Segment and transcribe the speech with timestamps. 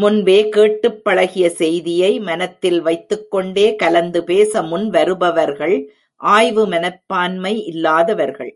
[0.00, 5.76] முன்பே கேட்டு பழகிய செய்தியை மனத்தில் வைத்துக் கொண்டே கலந்து பேச முன்வருபவர்கள்
[6.20, 8.52] ஆய்வு மனப்பான்மை இல்லாதவர்கள்.